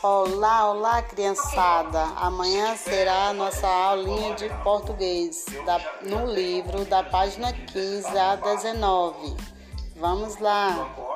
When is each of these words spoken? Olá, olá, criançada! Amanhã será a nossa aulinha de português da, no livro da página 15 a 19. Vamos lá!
Olá, 0.00 0.70
olá, 0.70 1.02
criançada! 1.02 2.00
Amanhã 2.14 2.76
será 2.76 3.30
a 3.30 3.32
nossa 3.32 3.66
aulinha 3.66 4.32
de 4.36 4.48
português 4.62 5.44
da, 5.66 5.80
no 6.02 6.24
livro 6.32 6.84
da 6.84 7.02
página 7.02 7.52
15 7.52 8.16
a 8.16 8.36
19. 8.36 9.36
Vamos 9.96 10.38
lá! 10.38 11.07